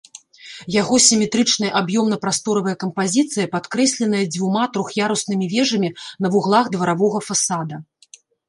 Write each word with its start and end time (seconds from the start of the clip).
Яго 0.81 0.95
сіметрычная 1.07 1.69
аб'ёмна-прасторавая 1.81 2.73
кампазіцыя 2.85 3.47
падкрэсленая 3.55 4.25
дзвюма 4.33 4.63
трох'яруснымі 4.79 5.45
вежамі 5.55 5.89
на 6.27 6.33
вуглах 6.37 6.65
дваровага 6.79 7.19
фасада. 7.31 7.75